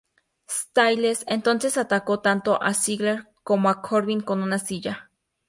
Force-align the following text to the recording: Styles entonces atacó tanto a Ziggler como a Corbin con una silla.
Styles 0.49 1.23
entonces 1.27 1.77
atacó 1.77 2.21
tanto 2.21 2.59
a 2.63 2.73
Ziggler 2.73 3.27
como 3.43 3.69
a 3.69 3.83
Corbin 3.83 4.21
con 4.21 4.41
una 4.41 4.57
silla. 4.57 5.11